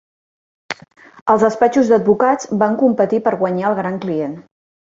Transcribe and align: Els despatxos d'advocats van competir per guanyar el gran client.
Els 1.33 1.43
despatxos 1.47 1.93
d'advocats 1.93 2.51
van 2.65 2.81
competir 2.83 3.23
per 3.29 3.37
guanyar 3.45 3.71
el 3.73 3.81
gran 3.83 4.01
client. 4.09 4.39